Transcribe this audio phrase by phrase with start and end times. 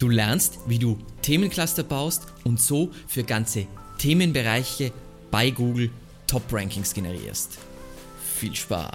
[0.00, 3.66] Du lernst, wie du Themencluster baust und so für ganze
[3.98, 4.92] Themenbereiche
[5.32, 5.90] bei Google
[6.28, 7.58] Top-Rankings generierst.
[8.36, 8.92] Viel Spaß!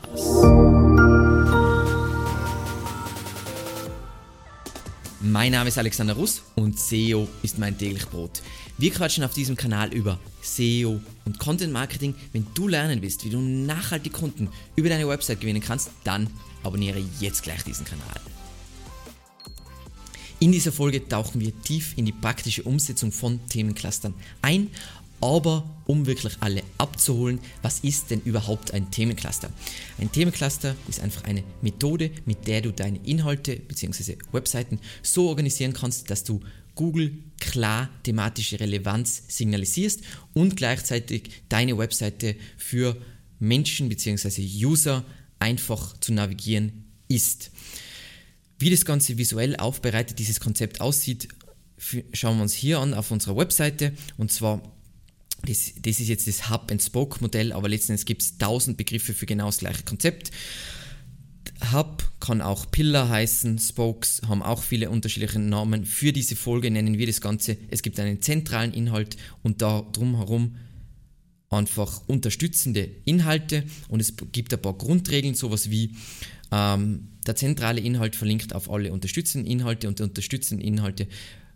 [5.20, 8.42] Mein Name ist Alexander Russ und SEO ist mein täglich Brot.
[8.78, 12.16] Wir quatschen auf diesem Kanal über SEO und Content Marketing.
[12.32, 14.48] Wenn du lernen willst, wie du nachhaltig Kunden
[14.78, 16.30] über deine Website gewinnen kannst, dann
[16.64, 18.22] abonniere jetzt gleich diesen Kanal.
[20.44, 24.68] In dieser Folge tauchen wir tief in die praktische Umsetzung von Themenclustern ein,
[25.22, 29.50] aber um wirklich alle abzuholen, was ist denn überhaupt ein Themencluster?
[30.00, 34.18] Ein Themencluster ist einfach eine Methode, mit der du deine Inhalte bzw.
[34.34, 36.42] Webseiten so organisieren kannst, dass du
[36.76, 40.02] Google klar thematische Relevanz signalisierst
[40.34, 42.98] und gleichzeitig deine Webseite für
[43.40, 44.42] Menschen bzw.
[44.42, 45.06] User
[45.40, 47.53] einfach zu navigieren ist.
[48.64, 51.28] Wie das Ganze visuell aufbereitet, dieses Konzept aussieht,
[52.14, 53.92] schauen wir uns hier an auf unserer Webseite.
[54.16, 54.62] Und zwar,
[55.46, 59.58] das, das ist jetzt das Hub-and-Spoke-Modell, aber letztendlich gibt es tausend Begriffe für genau das
[59.58, 60.32] gleiche Konzept.
[61.74, 65.84] Hub kann auch Pillar heißen, Spokes haben auch viele unterschiedliche Namen.
[65.84, 70.56] Für diese Folge nennen wir das Ganze, es gibt einen zentralen Inhalt und da drumherum
[71.50, 75.96] einfach unterstützende Inhalte und es gibt ein paar Grundregeln, sowas wie
[76.54, 81.08] ähm, der zentrale Inhalt verlinkt auf alle unterstützenden Inhalte und die unterstützenden Inhalte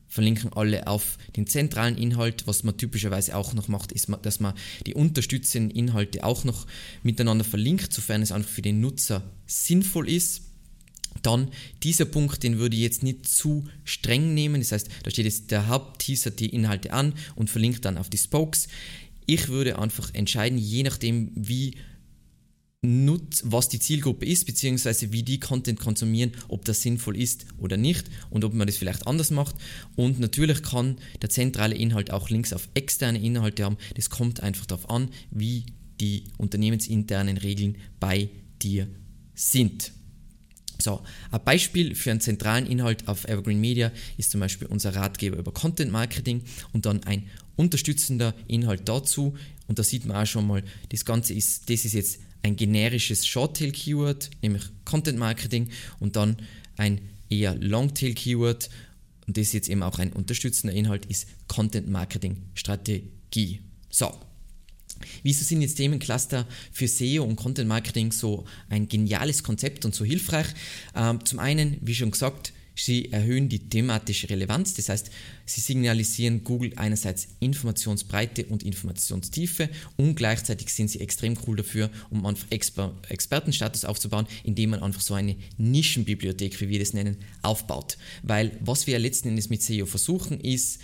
[0.08, 2.48] verlinken alle auf den zentralen Inhalt.
[2.48, 6.66] Was man typischerweise auch noch macht, ist, dass man die unterstützenden Inhalte auch noch
[7.03, 10.44] miteinander verlinkt, sofern es einfach für den Nutzer sinnvoll ist.
[11.22, 11.50] Dann
[11.84, 14.62] dieser Punkt, den würde ich jetzt nicht zu streng nehmen.
[14.62, 18.09] Das heißt, da steht jetzt der Hub teasert die Inhalte an und verlinkt dann auf
[18.09, 18.68] die Spokes.
[19.25, 21.75] Ich würde einfach entscheiden, je nachdem, wie
[22.83, 27.75] nutzt, was die Zielgruppe ist, beziehungsweise wie die Content konsumieren, ob das sinnvoll ist oder
[27.75, 29.56] nicht und ob man das vielleicht anders macht.
[29.95, 33.78] Und natürlich kann der zentrale Inhalt auch Links auf externe Inhalte haben.
[33.95, 35.66] Das kommt einfach darauf an, wie
[36.00, 38.29] die unternehmensinternen Regeln bei
[38.62, 38.88] dir
[39.34, 39.91] sind.
[40.79, 45.38] So, ein Beispiel für einen zentralen Inhalt auf Evergreen Media ist zum Beispiel unser Ratgeber
[45.38, 47.23] über Content Marketing und dann ein
[47.56, 49.35] unterstützender Inhalt dazu.
[49.68, 53.25] Und da sieht man auch schon mal, das Ganze ist, das ist jetzt ein generisches
[53.25, 56.38] Shorttail-Keyword, nämlich Content Marketing und dann
[56.78, 58.70] ein eher Longtail-Keyword
[59.28, 63.59] und das ist jetzt eben auch ein unterstützender Inhalt, ist Content Marketing Strategie.
[63.90, 64.18] So.
[65.22, 70.06] Wieso sind jetzt Themencluster für SEO und Content Marketing so ein geniales Konzept und so
[70.06, 70.47] hilfreich?
[70.96, 75.10] Ähm, zum einen, wie schon gesagt, Sie erhöhen die thematische Relevanz, das heißt,
[75.46, 82.26] sie signalisieren Google einerseits Informationsbreite und Informationstiefe und gleichzeitig sind sie extrem cool dafür, um
[82.26, 87.98] einfach Exper Expertenstatus aufzubauen, indem man einfach so eine Nischenbibliothek, wie wir das nennen, aufbaut.
[88.24, 90.80] Weil was wir letzten Endes mit SEO versuchen, ist,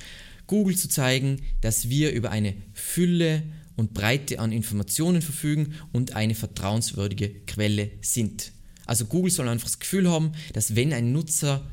[0.48, 3.44] Google zu zeigen, dass wir über eine Fülle
[3.76, 8.52] und Breite an Informationen verfügen und eine vertrauenswürdige Quelle sind.
[8.86, 11.66] Also Google soll einfach das Gefühl haben, dass wenn ein Nutzer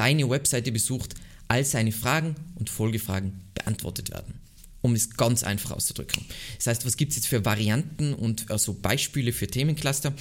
[0.00, 1.14] deine Webseite besucht,
[1.46, 4.32] all seine Fragen und Folgefragen beantwortet werden.
[4.80, 6.24] Um es ganz einfach auszudrücken.
[6.56, 10.14] Das heißt, was gibt es jetzt für Varianten und also Beispiele für Themencluster?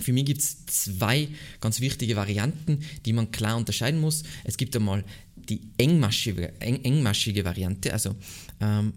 [0.00, 1.28] Für mich gibt es zwei
[1.60, 4.22] ganz wichtige Varianten, die man klar unterscheiden muss.
[4.44, 5.02] Es gibt einmal
[5.34, 8.14] die engmaschige, eng, engmaschige Variante, also
[8.60, 8.92] ähm,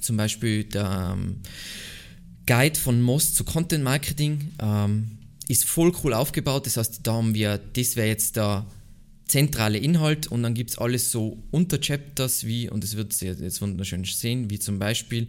[0.00, 1.36] zum Beispiel der ähm,
[2.46, 6.66] Guide von Moss zu Content Marketing ähm, ist voll cool aufgebaut.
[6.66, 8.66] Das heißt, da haben wir, das wäre jetzt der
[9.28, 14.04] zentrale Inhalt und dann gibt es alles so Unterchapters wie, und das wird jetzt wunderschön
[14.04, 15.28] sehen, wie zum Beispiel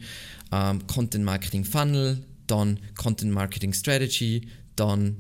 [0.52, 5.18] ähm, Content Marketing Funnel, dann Content Marketing Strategy, dann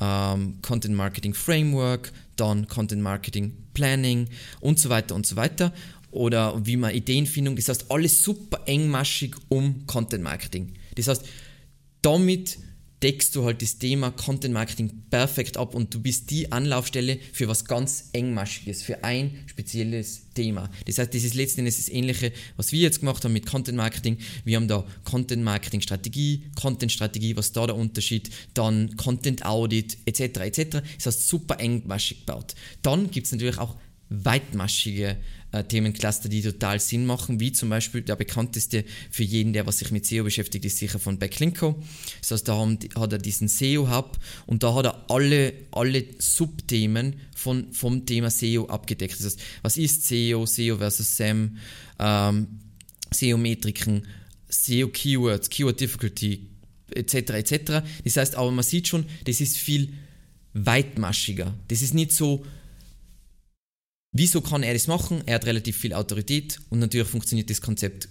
[0.00, 4.28] ähm, Content Marketing Framework, dann Content Marketing Planning
[4.60, 5.72] und so weiter und so weiter.
[6.10, 10.72] Oder wie man Ideenfindung, das heißt alles super engmaschig um Content Marketing.
[10.94, 11.24] Das heißt,
[12.02, 12.58] damit
[13.02, 17.48] deckst du halt das Thema Content Marketing perfekt ab und du bist die Anlaufstelle für
[17.48, 20.70] was ganz engmaschiges, für ein spezielles Thema.
[20.86, 23.76] Das heißt, das ist letzten Endes das Ähnliche, was wir jetzt gemacht haben mit Content
[23.76, 24.18] Marketing.
[24.44, 29.98] Wir haben da Content Marketing Strategie, Content Strategie, was da der Unterschied, dann Content Audit
[30.04, 30.20] etc.
[30.40, 30.82] etc.
[30.96, 32.54] Das heißt, super engmaschig gebaut.
[32.82, 33.76] Dann gibt es natürlich auch
[34.12, 35.16] weitmaschige
[35.52, 39.78] äh, Themencluster, die total Sinn machen, wie zum Beispiel der bekannteste für jeden, der was
[39.78, 41.82] sich mit SEO beschäftigt, ist sicher von Backlinko.
[42.20, 47.16] Das heißt, da haben, hat er diesen SEO-Hub und da hat er alle, alle Subthemen
[47.36, 49.18] von, vom Thema SEO abgedeckt.
[49.18, 51.58] Das heißt, was ist SEO, SEO versus SEM,
[51.98, 52.46] ähm,
[53.12, 54.06] SEO-Metriken,
[54.48, 56.48] SEO-Keywords, Keyword-Difficulty,
[56.94, 57.14] etc.
[57.14, 57.82] etc.
[58.04, 59.92] Das heißt, aber man sieht schon, das ist viel
[60.54, 61.54] weitmaschiger.
[61.68, 62.44] Das ist nicht so
[64.12, 65.22] Wieso kann er das machen?
[65.24, 68.08] Er hat relativ viel Autorität und natürlich funktioniert das Konzept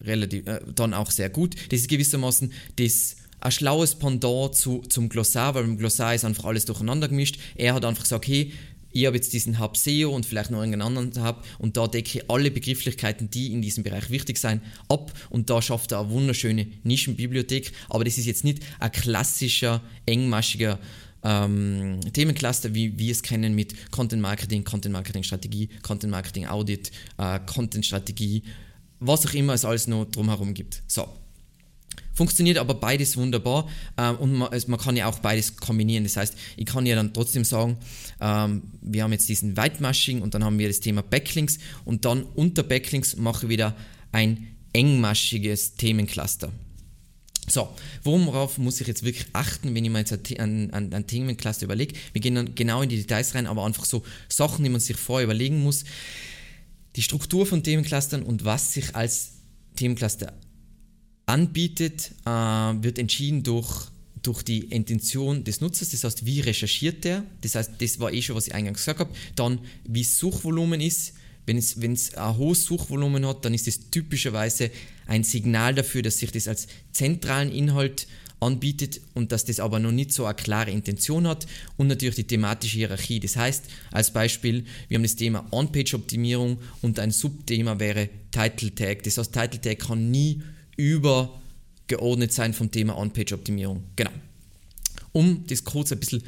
[0.00, 1.56] relativ, äh, dann auch sehr gut.
[1.70, 6.44] Das ist gewissermaßen das ein schlaues Pendant zu, zum Glossar, weil im Glossar ist einfach
[6.44, 7.38] alles durcheinander gemischt.
[7.56, 8.52] Er hat einfach gesagt, okay,
[8.92, 12.18] ich habe jetzt diesen Hub SEO und vielleicht noch irgendeinen anderen Hub und da decke
[12.18, 16.10] ich alle Begrifflichkeiten, die in diesem Bereich wichtig sind, ab und da schafft er eine
[16.10, 20.78] wunderschöne Nischenbibliothek, aber das ist jetzt nicht ein klassischer, engmaschiger
[21.22, 26.90] ähm, Themencluster, wie wir es kennen mit Content Marketing, Content Marketing Strategie, Content Marketing Audit,
[27.18, 28.42] äh, Content Strategie,
[28.98, 30.82] was auch immer es alles noch drumherum gibt.
[30.86, 31.08] So,
[32.12, 36.04] Funktioniert aber beides wunderbar ähm, und man, also man, kann ja auch beides kombinieren.
[36.04, 37.78] Das heißt, ich kann ja dann trotzdem sagen,
[38.20, 42.24] ähm, wir haben jetzt diesen Weitmasching und dann haben wir das Thema Backlinks und dann
[42.34, 43.74] unter Backlinks mache ich wieder
[44.12, 46.50] ein engmaschiges Themencluster.
[47.48, 47.68] So,
[48.04, 51.94] worauf muss ich jetzt wirklich achten, wenn ich mir jetzt ein, ein, ein Themencluster überlege?
[52.12, 54.96] Wir gehen dann genau in die Details rein, aber einfach so Sachen, die man sich
[54.96, 55.84] vorher überlegen muss.
[56.96, 59.32] Die Struktur von Themenclustern und was sich als
[59.76, 60.32] Themencluster
[61.26, 63.88] anbietet, äh, wird entschieden durch,
[64.22, 68.20] durch die Intention des Nutzers, das heißt, wie recherchiert der, das heißt, das war eh
[68.20, 71.14] schon, was ich eingangs gesagt habe, dann wie das Suchvolumen ist,
[71.46, 74.70] wenn es, wenn es ein hohes Suchvolumen hat, dann ist das typischerweise
[75.06, 78.06] ein Signal dafür, dass sich das als zentralen Inhalt
[78.40, 81.46] anbietet und dass das aber noch nicht so eine klare Intention hat
[81.76, 83.20] und natürlich die thematische Hierarchie.
[83.20, 89.02] Das heißt, als Beispiel, wir haben das Thema On-Page-Optimierung und ein Subthema wäre Title Tag.
[89.02, 90.42] Das heißt, Title Tag kann nie
[90.76, 93.84] übergeordnet sein vom Thema On-Page-Optimierung.
[93.96, 94.10] Genau.
[95.12, 96.22] Um das kurz ein bisschen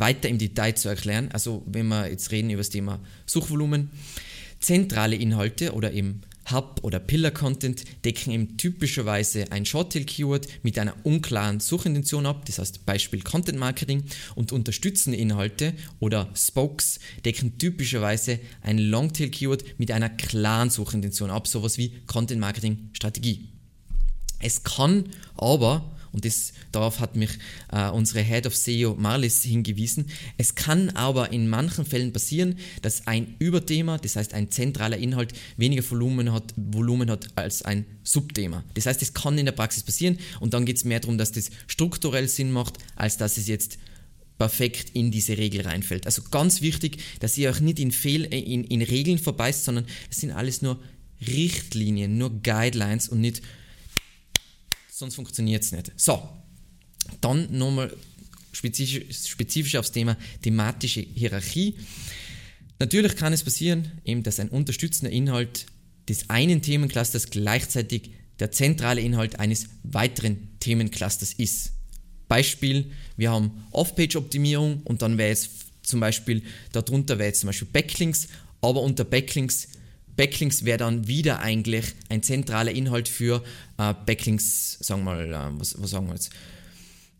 [0.00, 3.90] weiter im Detail zu erklären, also wenn wir jetzt reden über das Thema Suchvolumen,
[4.60, 11.60] zentrale Inhalte oder eben Hub- oder Pillar-Content decken eben typischerweise ein Shorttail-Keyword mit einer unklaren
[11.60, 14.04] Suchintention ab, das heißt Beispiel Content Marketing
[14.34, 21.76] und unterstützende Inhalte oder Spokes decken typischerweise ein Longtail-Keyword mit einer klaren Suchintention ab, sowas
[21.78, 23.48] wie Content Marketing Strategie.
[24.40, 27.30] Es kann aber und das, darauf hat mich
[27.72, 30.06] äh, unsere Head of SEO Marlis hingewiesen.
[30.36, 35.32] Es kann aber in manchen Fällen passieren, dass ein Überthema, das heißt ein zentraler Inhalt,
[35.56, 38.64] weniger Volumen hat, Volumen hat als ein Subthema.
[38.74, 41.32] Das heißt, es kann in der Praxis passieren und dann geht es mehr darum, dass
[41.32, 43.78] das strukturell Sinn macht, als dass es jetzt
[44.38, 46.06] perfekt in diese Regel reinfällt.
[46.06, 49.86] Also ganz wichtig, dass ihr euch nicht in, Fehl, äh, in, in Regeln verbeißt, sondern
[50.10, 50.80] es sind alles nur
[51.26, 53.42] Richtlinien, nur Guidelines und nicht
[54.98, 55.92] sonst funktioniert es nicht.
[55.96, 56.28] So,
[57.20, 57.94] dann nochmal
[58.52, 61.76] spezifisch, spezifisch aufs Thema thematische Hierarchie.
[62.80, 65.66] Natürlich kann es passieren, eben, dass ein unterstützender Inhalt
[66.08, 68.10] des einen Themenclusters gleichzeitig
[68.40, 71.72] der zentrale Inhalt eines weiteren Themenclusters ist.
[72.28, 75.50] Beispiel, wir haben Off-Page-Optimierung und dann wäre jetzt
[75.82, 76.42] zum Beispiel,
[76.72, 78.28] darunter wäre jetzt zum Beispiel Backlinks,
[78.60, 79.68] aber unter Backlinks
[80.18, 83.44] Backlinks wäre dann wieder eigentlich ein zentraler Inhalt für
[83.78, 86.30] äh, Backlinks, sagen wir mal, äh, was, was, sagen wir jetzt?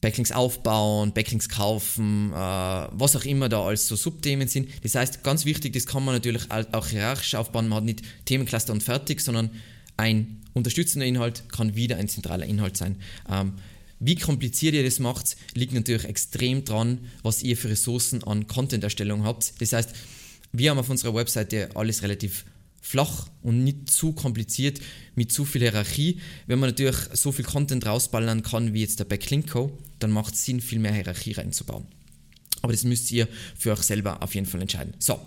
[0.01, 4.69] Backlinks aufbauen, Backlinks kaufen, äh, was auch immer da als so Subthemen sind.
[4.83, 7.69] Das heißt, ganz wichtig, das kann man natürlich auch hierarchisch aufbauen.
[7.69, 9.51] Man hat nicht Themencluster und fertig, sondern
[9.97, 12.97] ein unterstützender Inhalt kann wieder ein zentraler Inhalt sein.
[13.31, 13.55] Ähm,
[14.01, 19.23] wie kompliziert ihr das macht, liegt natürlich extrem dran, was ihr für Ressourcen an Content-Erstellung
[19.23, 19.61] habt.
[19.61, 19.91] Das heißt,
[20.51, 22.45] wir haben auf unserer Webseite alles relativ
[22.81, 24.81] flach und nicht zu kompliziert
[25.15, 26.21] mit zu viel Hierarchie.
[26.47, 30.45] Wenn man natürlich so viel Content rausballern kann wie jetzt der Backlinko, dann macht es
[30.45, 31.87] Sinn, viel mehr Hierarchie reinzubauen.
[32.63, 34.95] Aber das müsst ihr für euch selber auf jeden Fall entscheiden.
[34.99, 35.21] So,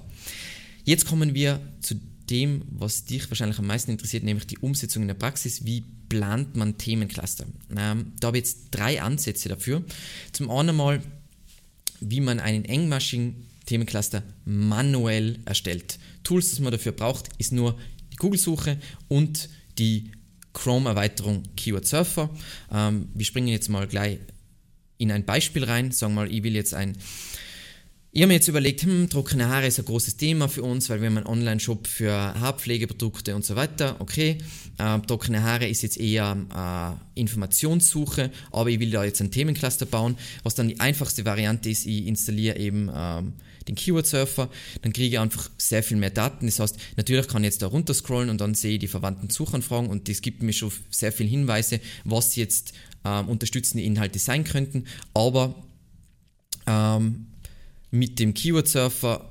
[0.84, 1.96] jetzt kommen wir zu
[2.30, 5.66] dem, was dich wahrscheinlich am meisten interessiert, nämlich die Umsetzung in der Praxis.
[5.66, 7.46] Wie plant man Themencluster?
[7.78, 9.84] Ähm, da habe ich jetzt drei Ansätze dafür.
[10.32, 11.02] Zum einen mal,
[12.00, 16.00] wie man einen engmaschigen Themencluster manuell erstellt.
[16.24, 17.78] Tools, das man dafür braucht, ist nur
[18.12, 18.78] die Google-Suche
[19.08, 20.12] und die
[20.54, 22.30] Chrome-Erweiterung Keyword Surfer.
[22.72, 24.20] Ähm, wir springen jetzt mal gleich
[24.98, 25.92] in ein Beispiel rein.
[25.92, 26.98] Sagen wir mal, ich will jetzt ein
[28.14, 31.00] ich habe mir jetzt überlegt, hm, trockene Haare ist ein großes Thema für uns, weil
[31.00, 33.96] wir haben einen Online-Shop für Haarpflegeprodukte und so weiter.
[34.00, 34.40] Okay,
[34.78, 39.86] äh, trockene Haare ist jetzt eher äh, Informationssuche, aber ich will da jetzt ein Themencluster
[39.86, 43.34] bauen, was dann die einfachste Variante ist, ich installiere eben ähm,
[43.70, 44.50] den Keyword Surfer,
[44.82, 46.48] dann kriege ich einfach sehr viel mehr Daten.
[46.48, 49.30] Das heißt, natürlich kann ich jetzt da runter scrollen und dann sehe ich die verwandten
[49.30, 52.74] Suchanfragen und das gibt mir schon sehr viele Hinweise, was jetzt
[53.06, 55.56] ähm, unterstützende Inhalte sein könnten, aber
[56.68, 57.28] ähm,
[57.92, 59.30] mit dem Keyword Surfer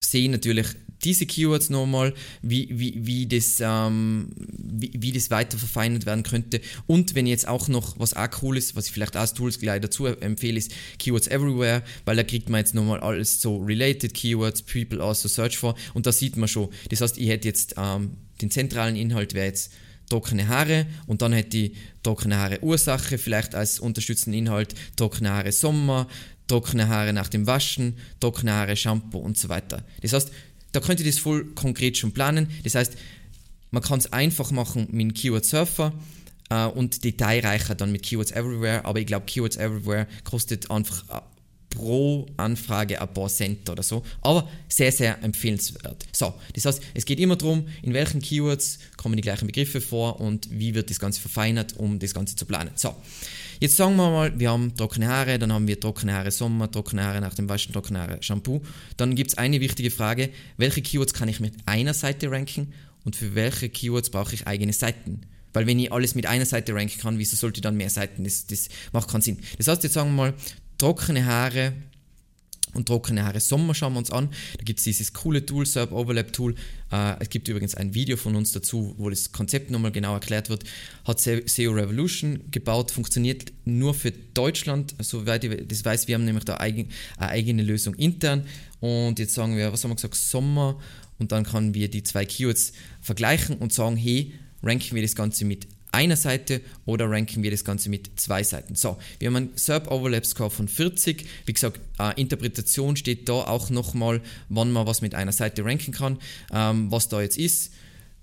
[0.00, 0.66] sehe ich natürlich
[1.04, 6.60] diese Keywords nochmal, wie, wie, wie, das, ähm, wie, wie das weiter verfeinert werden könnte.
[6.86, 9.80] Und wenn jetzt auch noch, was auch cool ist, was ich vielleicht als Tools gleich
[9.80, 14.62] dazu empfehle, ist Keywords Everywhere, weil da kriegt man jetzt nochmal alles so related Keywords,
[14.62, 16.70] People also search for und da sieht man schon.
[16.88, 19.72] Das heißt, ich hätte jetzt ähm, den zentralen Inhalt wäre jetzt
[20.08, 21.72] trockene Haare und dann hätte ich
[22.02, 26.08] trockene Haare Ursache vielleicht als unterstützenden Inhalt, trockene Haare Sommer,
[26.46, 29.82] trockene Haare nach dem Waschen, trockene Haare Shampoo und so weiter.
[30.02, 30.30] Das heißt,
[30.72, 32.48] da könnt ihr das voll konkret schon planen.
[32.64, 32.96] Das heißt,
[33.70, 35.92] man kann es einfach machen mit dem Keyword Surfer
[36.50, 41.22] äh, und detailreicher dann mit Keywords Everywhere, aber ich glaube, Keywords Everywhere kostet einfach äh,
[41.74, 46.06] pro Anfrage ein paar Cent oder so, aber sehr, sehr empfehlenswert.
[46.12, 50.20] So, das heißt, es geht immer darum, in welchen Keywords kommen die gleichen Begriffe vor
[50.20, 52.70] und wie wird das Ganze verfeinert, um das Ganze zu planen.
[52.76, 52.94] So,
[53.60, 57.04] jetzt sagen wir mal, wir haben trockene Haare, dann haben wir trockene Haare Sommer, trockene
[57.04, 58.62] Haare nach dem Waschen, trockene Haare Shampoo.
[58.96, 62.72] Dann gibt es eine wichtige Frage, welche Keywords kann ich mit einer Seite ranken
[63.04, 65.22] und für welche Keywords brauche ich eigene Seiten?
[65.54, 68.24] Weil wenn ich alles mit einer Seite ranken kann, wieso sollte ich dann mehr Seiten?
[68.24, 69.38] Das, das macht keinen Sinn.
[69.56, 70.34] Das heißt, jetzt sagen wir mal,
[70.78, 71.72] trockene Haare
[72.74, 74.28] und trockene Haare Sommer schauen wir uns an.
[74.58, 76.54] Da gibt es dieses coole Tool, SERP Overlap Tool.
[76.90, 80.48] Äh, es gibt übrigens ein Video von uns dazu, wo das Konzept nochmal genau erklärt
[80.48, 80.64] wird.
[81.04, 86.08] Hat SEO Revolution gebaut, funktioniert nur für Deutschland, soweit ich das weiß.
[86.08, 88.44] Wir haben nämlich da eigen, eine eigene Lösung intern.
[88.80, 90.78] Und jetzt sagen wir, was haben wir gesagt, Sommer.
[91.18, 94.32] Und dann können wir die zwei Keywords vergleichen und sagen, hey,
[94.64, 98.74] ranken wir das Ganze mit einer Seite oder ranken wir das Ganze mit zwei Seiten.
[98.74, 101.26] So, wir haben einen SERP Overlap Score von 40.
[101.46, 105.92] Wie gesagt, äh, Interpretation steht da auch nochmal, wann man was mit einer Seite ranken
[105.92, 106.18] kann,
[106.52, 107.72] ähm, was da jetzt ist.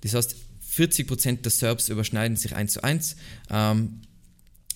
[0.02, 0.36] Das heißt,
[0.76, 3.16] 40% der SERPs überschneiden sich 1 zu 1.
[3.50, 4.02] Ähm,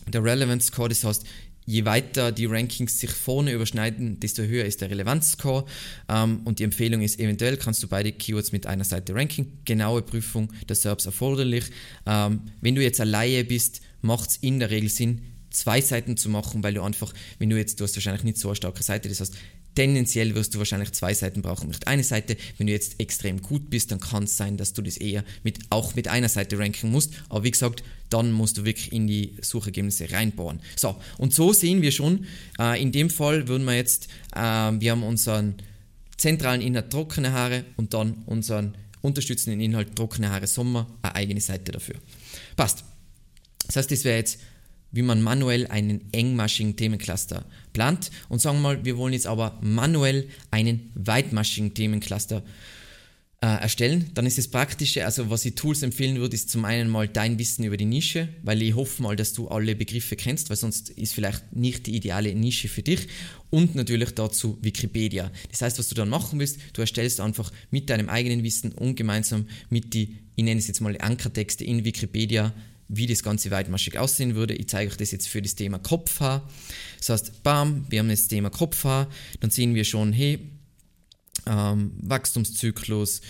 [0.07, 1.25] der Relevance Score, das heißt,
[1.65, 5.65] je weiter die Rankings sich vorne überschneiden, desto höher ist der Relevanzscore.
[6.09, 9.59] Ähm, und die Empfehlung ist, eventuell kannst du beide Keywords mit einer Seite ranken.
[9.65, 11.65] Genaue Prüfung der SERPs erforderlich.
[12.05, 16.17] Ähm, wenn du jetzt eine Laie bist, macht es in der Regel Sinn, zwei Seiten
[16.17, 18.83] zu machen, weil du einfach, wenn du jetzt, du hast wahrscheinlich nicht so eine starke
[18.83, 19.35] Seite, das heißt,
[19.75, 22.37] tendenziell wirst du wahrscheinlich zwei Seiten brauchen, nicht eine Seite.
[22.57, 25.59] Wenn du jetzt extrem gut bist, dann kann es sein, dass du das eher mit,
[25.69, 27.13] auch mit einer Seite ranken musst.
[27.29, 30.59] Aber wie gesagt, dann musst du wirklich in die Suchergebnisse reinbauen.
[30.75, 32.25] So, und so sehen wir schon,
[32.59, 35.55] äh, in dem Fall würden wir jetzt, äh, wir haben unseren
[36.17, 41.71] zentralen Inhalt trockene Haare und dann unseren unterstützenden Inhalt trockene Haare Sommer, eine eigene Seite
[41.71, 41.95] dafür.
[42.55, 42.83] Passt.
[43.67, 44.39] Das heißt, das wäre jetzt
[44.95, 48.11] wie man manuell einen engmaschigen Themencluster plant.
[48.29, 52.43] Und sagen wir mal, wir wollen jetzt aber manuell einen weitmaschigen Themencluster
[53.41, 56.89] äh, erstellen, dann ist das Praktische, also was ich Tools empfehlen würde, ist zum einen
[56.89, 60.49] mal dein Wissen über die Nische, weil ich hoffe mal, dass du alle Begriffe kennst,
[60.49, 63.07] weil sonst ist vielleicht nicht die ideale Nische für dich.
[63.51, 65.31] Und natürlich dazu Wikipedia.
[65.51, 68.95] Das heißt, was du dann machen willst, du erstellst einfach mit deinem eigenen Wissen und
[68.95, 72.53] gemeinsam mit die, ich nenne es jetzt mal Ankertexte in Wikipedia
[72.87, 74.53] wie das Ganze weitmaschig aussehen würde.
[74.53, 76.47] Ich zeige euch das jetzt für das Thema Kopfhaar.
[76.99, 79.07] Das heißt, bam, wir haben das Thema Kopfhaar,
[79.39, 80.39] dann sehen wir schon, hey,
[81.47, 83.21] ähm, Wachstumszyklus,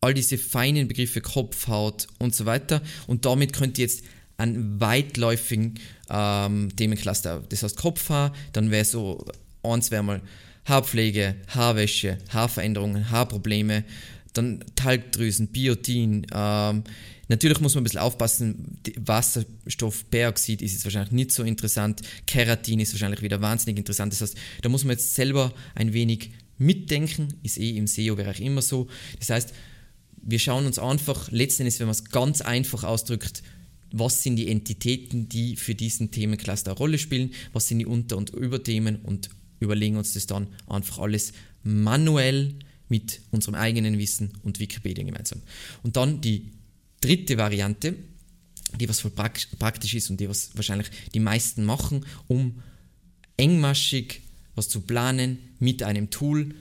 [0.00, 2.82] all diese feinen Begriffe Kopfhaut und so weiter.
[3.06, 4.04] Und damit könnt ihr jetzt
[4.36, 5.78] einen weitläufigen
[6.10, 9.24] ähm, Themencluster, das heißt Kopfhaar, dann wäre so,
[9.62, 10.20] eins wäre mal
[10.66, 13.84] Haarpflege, Haarwäsche, Haarveränderungen, Haarprobleme,
[14.32, 16.84] dann Talgdrüsen, Biotin, ähm,
[17.28, 22.92] Natürlich muss man ein bisschen aufpassen, Wasserstoffperoxid ist jetzt wahrscheinlich nicht so interessant, Keratin ist
[22.92, 24.12] wahrscheinlich wieder wahnsinnig interessant.
[24.12, 28.62] Das heißt, da muss man jetzt selber ein wenig mitdenken, ist eh im SEO-Bereich immer
[28.62, 28.88] so.
[29.18, 29.54] Das heißt,
[30.22, 33.42] wir schauen uns einfach, letztendlich, wenn man es ganz einfach ausdrückt,
[33.92, 38.16] was sind die Entitäten, die für diesen Themencluster eine Rolle spielen, was sind die Unter-
[38.16, 42.54] und Überthemen und überlegen uns das dann einfach alles manuell
[42.88, 45.42] mit unserem eigenen Wissen und Wikipedia gemeinsam.
[45.82, 46.50] Und dann die
[47.04, 47.94] dritte Variante,
[48.80, 52.62] die was voll praktisch ist und die was wahrscheinlich die meisten machen, um
[53.36, 54.22] engmaschig
[54.54, 56.54] was zu planen mit einem Tool,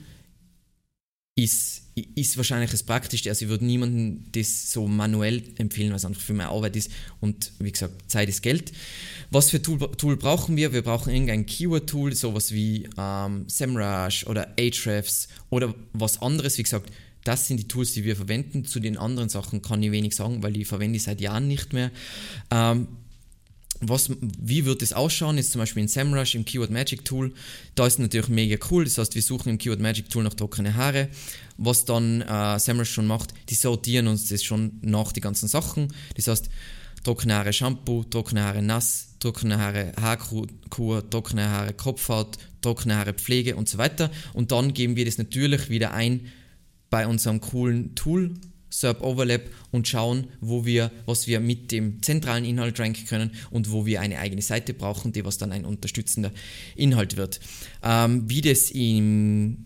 [1.36, 3.30] ist, ist wahrscheinlich das Praktischste.
[3.30, 6.92] Also ich würde niemandem das so manuell empfehlen, weil es einfach für mehr Arbeit ist
[7.22, 8.72] und wie gesagt, Zeit ist Geld.
[9.32, 10.74] Was für Tool, Tool brauchen wir?
[10.74, 16.58] Wir brauchen irgendein Keyword-Tool, sowas wie ähm, SEMrush oder Ahrefs oder was anderes.
[16.60, 16.92] Wie gesagt,
[17.24, 18.66] das sind die Tools, die wir verwenden.
[18.66, 21.74] Zu den anderen Sachen kann ich wenig sagen, weil die verwende ich seit Jahren nicht
[21.74, 21.92] mehr.
[22.52, 22.88] Ähm,
[23.80, 25.38] was, wie wird es ausschauen?
[25.38, 27.34] Ist zum Beispiel in SEMrush im Keyword Magic Tool.
[27.76, 28.86] Da ist natürlich mega cool.
[28.86, 31.10] Das heißt, wir suchen im Keyword Magic Tool nach trockene Haare.
[31.58, 35.94] Was dann äh, SEMrush schon macht, die sortieren uns das schon nach die ganzen Sachen.
[36.16, 36.50] Das heißt,
[37.04, 40.48] trockene Haare Shampoo, trockene Haare nass, trockene Haare Haarkur,
[41.10, 44.10] trockene Haare Kopfhaut, trockene Haare Pflege und so weiter.
[44.34, 46.32] Und dann geben wir das natürlich wieder ein
[46.94, 48.36] bei unserem coolen Tool
[48.70, 53.72] SERP Overlap und schauen, wo wir, was wir mit dem zentralen Inhalt ranken können und
[53.72, 56.32] wo wir eine eigene Seite brauchen, die was dann ein unterstützender
[56.76, 57.40] Inhalt wird.
[57.82, 59.66] Ähm, wie das im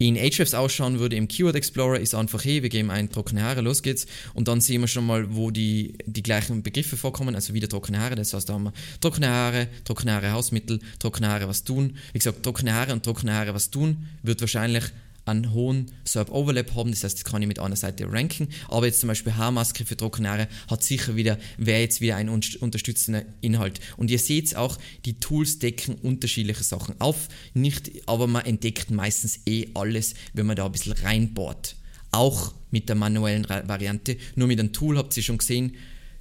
[0.00, 3.62] in Ahrefs ausschauen würde im Keyword Explorer, ist einfach, hey, wir geben ein trockene Haare,
[3.62, 4.06] los geht's.
[4.32, 7.98] Und dann sehen wir schon mal, wo die, die gleichen Begriffe vorkommen, also wieder trockene
[7.98, 8.14] Haare.
[8.14, 11.96] Das heißt, da haben wir trockene Haare, trockene Haare Hausmittel, trockene Haare was tun.
[12.12, 14.84] Wie gesagt, trockene Haare und trockene Haare was tun wird wahrscheinlich
[15.28, 19.00] einen hohen SERP-Overlap haben, das heißt, das kann ich mit einer Seite ranken, aber jetzt
[19.00, 23.80] zum Beispiel Haarmaske für trockene Haare hat sicher wieder, wäre jetzt wieder ein unterstützender Inhalt.
[23.96, 29.40] Und ihr seht auch, die Tools decken unterschiedliche Sachen auf, nicht, aber man entdeckt meistens
[29.46, 31.76] eh alles, wenn man da ein bisschen reinbohrt.
[32.10, 35.74] Auch mit der manuellen Variante, nur mit einem Tool habt ihr schon gesehen,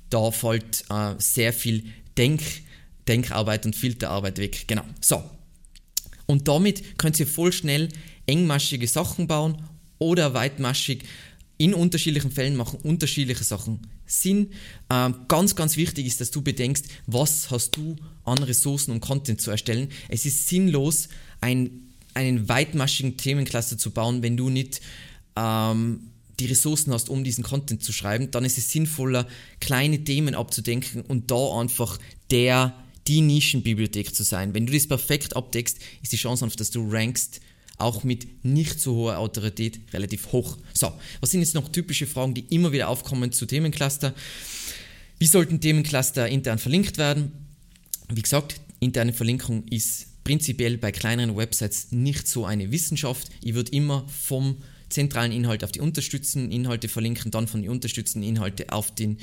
[0.09, 1.83] da fällt äh, sehr viel
[2.17, 2.41] Denk,
[3.07, 4.65] Denkarbeit und Filterarbeit weg.
[4.67, 4.83] Genau.
[5.01, 5.23] So.
[6.27, 7.89] Und damit könnt ihr voll schnell
[8.27, 9.63] engmaschige Sachen bauen
[9.97, 11.03] oder weitmaschig.
[11.57, 14.51] In unterschiedlichen Fällen machen unterschiedliche Sachen Sinn.
[14.89, 19.41] Ähm, ganz, ganz wichtig ist, dass du bedenkst, was hast du an Ressourcen, um Content
[19.41, 19.89] zu erstellen.
[20.07, 21.09] Es ist sinnlos,
[21.41, 24.81] ein, einen weitmaschigen Themencluster zu bauen, wenn du nicht
[25.35, 28.31] ähm, die Ressourcen hast, um diesen Content zu schreiben.
[28.31, 29.27] Dann ist es sinnvoller,
[29.59, 31.97] kleine Themen abzudenken und da einfach
[32.29, 32.73] der,
[33.07, 34.53] die Nischenbibliothek zu sein.
[34.53, 37.41] Wenn du das perfekt abdeckst, ist die Chance, dass du rankst,
[37.77, 40.57] auch mit nicht so hoher Autorität relativ hoch.
[40.73, 44.13] So, was sind jetzt noch typische Fragen, die immer wieder aufkommen zu Themencluster?
[45.19, 47.31] Wie sollten Themencluster intern verlinkt werden?
[48.09, 53.29] Wie gesagt, interne Verlinkung ist prinzipiell bei kleineren Websites nicht so eine Wissenschaft.
[53.41, 54.57] Ich würde immer vom
[54.89, 59.17] zentralen Inhalt auf die unterstützenden Inhalte verlinken, dann von den unterstützenden Inhalte auf, den,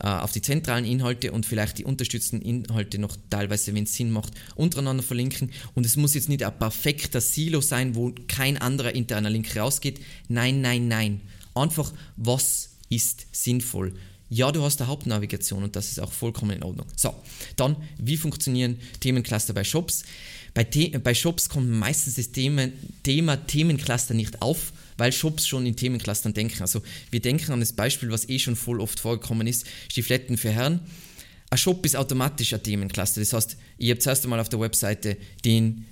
[0.00, 4.10] äh, auf die zentralen Inhalte und vielleicht die unterstützenden Inhalte noch teilweise, wenn es Sinn
[4.10, 5.50] macht, untereinander verlinken.
[5.74, 10.00] Und es muss jetzt nicht ein perfekter Silo sein, wo kein anderer interner Link rausgeht.
[10.28, 11.20] Nein, nein, nein.
[11.54, 13.94] Einfach, was ist sinnvoll?
[14.30, 16.86] Ja, du hast eine Hauptnavigation und das ist auch vollkommen in Ordnung.
[16.94, 17.14] So,
[17.56, 20.04] dann, wie funktionieren Themencluster bei Shops?
[20.58, 22.66] Bei, The bei Shops kommt meistens das Thema,
[23.04, 26.62] Thema Themencluster nicht auf, weil Shops schon in Themenclustern denken.
[26.62, 30.50] Also wir denken an das Beispiel, was eh schon voll oft vorgekommen ist, Stifletten für
[30.50, 30.80] Herren.
[31.50, 33.20] Ein Shop ist automatisch ein Themencluster.
[33.20, 35.84] Das heißt, ihr habt zuerst einmal auf der Webseite den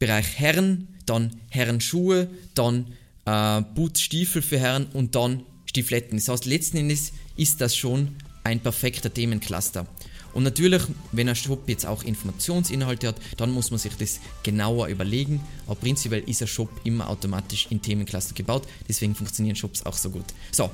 [0.00, 2.92] Bereich Herren, dann Herrenschuhe, dann
[3.24, 6.18] äh, Boots, für Herren und dann Stifletten.
[6.18, 9.86] Das heißt, letzten Endes ist das schon ein perfekter Themencluster.
[10.36, 14.88] Und natürlich, wenn ein Shop jetzt auch Informationsinhalte hat, dann muss man sich das genauer
[14.88, 15.40] überlegen.
[15.64, 18.68] Aber prinzipiell ist ein Shop immer automatisch in Themencluster gebaut.
[18.86, 20.26] Deswegen funktionieren Shops auch so gut.
[20.52, 20.70] So.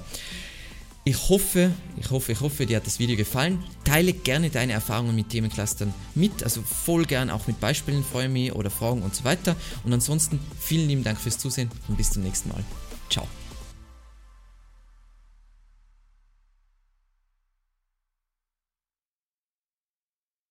[1.05, 3.62] Ich hoffe, ich hoffe, ich hoffe, dir hat das Video gefallen.
[3.85, 8.53] Teile gerne deine Erfahrungen mit Themenclustern mit, also voll gern auch mit Beispielen, freue mich
[8.53, 9.55] oder Fragen und so weiter.
[9.85, 12.64] Und ansonsten vielen lieben Dank fürs Zusehen und bis zum nächsten Mal.
[13.11, 13.29] Ciao.